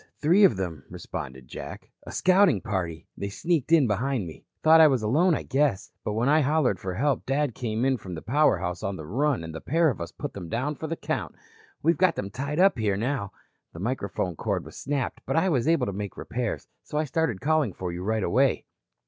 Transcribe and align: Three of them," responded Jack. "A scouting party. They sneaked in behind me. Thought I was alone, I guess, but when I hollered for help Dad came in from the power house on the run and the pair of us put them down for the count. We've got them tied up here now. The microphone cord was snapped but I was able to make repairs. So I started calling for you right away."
Three 0.19 0.43
of 0.43 0.57
them," 0.57 0.83
responded 0.89 1.47
Jack. 1.47 1.91
"A 2.07 2.11
scouting 2.11 2.59
party. 2.59 3.05
They 3.15 3.29
sneaked 3.29 3.71
in 3.71 3.85
behind 3.85 4.25
me. 4.25 4.47
Thought 4.63 4.81
I 4.81 4.87
was 4.87 5.03
alone, 5.03 5.35
I 5.35 5.43
guess, 5.43 5.91
but 6.03 6.13
when 6.13 6.27
I 6.27 6.41
hollered 6.41 6.79
for 6.79 6.95
help 6.95 7.23
Dad 7.27 7.53
came 7.53 7.85
in 7.85 7.97
from 7.97 8.15
the 8.15 8.23
power 8.23 8.57
house 8.57 8.81
on 8.81 8.95
the 8.95 9.05
run 9.05 9.43
and 9.43 9.53
the 9.53 9.61
pair 9.61 9.91
of 9.91 10.01
us 10.01 10.11
put 10.11 10.33
them 10.33 10.49
down 10.49 10.73
for 10.73 10.87
the 10.87 10.95
count. 10.95 11.35
We've 11.83 11.99
got 11.99 12.15
them 12.15 12.31
tied 12.31 12.59
up 12.59 12.79
here 12.79 12.97
now. 12.97 13.31
The 13.73 13.79
microphone 13.79 14.35
cord 14.35 14.65
was 14.65 14.75
snapped 14.75 15.21
but 15.27 15.35
I 15.35 15.49
was 15.49 15.67
able 15.67 15.85
to 15.85 15.93
make 15.93 16.17
repairs. 16.17 16.67
So 16.81 16.97
I 16.97 17.03
started 17.03 17.39
calling 17.39 17.71
for 17.71 17.91
you 17.91 18.01
right 18.01 18.23
away." 18.23 18.65